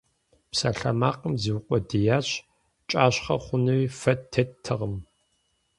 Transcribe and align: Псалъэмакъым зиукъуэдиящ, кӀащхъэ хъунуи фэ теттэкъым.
Псалъэмакъым 0.49 1.33
зиукъуэдиящ, 1.41 2.29
кӀащхъэ 2.89 3.35
хъунуи 3.43 3.83
фэ 3.99 4.13
теттэкъым. 4.31 4.95